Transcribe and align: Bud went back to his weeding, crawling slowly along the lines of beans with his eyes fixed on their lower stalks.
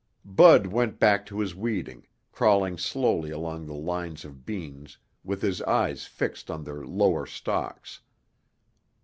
Bud 0.25 0.65
went 0.65 0.97
back 0.99 1.27
to 1.27 1.37
his 1.39 1.53
weeding, 1.53 2.07
crawling 2.31 2.75
slowly 2.75 3.29
along 3.29 3.67
the 3.67 3.75
lines 3.75 4.25
of 4.25 4.47
beans 4.47 4.97
with 5.23 5.43
his 5.43 5.61
eyes 5.61 6.05
fixed 6.07 6.49
on 6.49 6.63
their 6.63 6.83
lower 6.83 7.27
stalks. 7.27 8.01